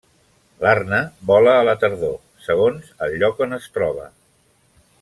L'arna 0.61 1.01
vola 1.31 1.53
a 1.57 1.67
la 1.67 1.75
tardor, 1.83 2.15
segons 2.47 2.89
el 3.09 3.15
lloc 3.25 3.45
on 3.47 3.55
es 3.59 3.69
troba. 3.77 4.09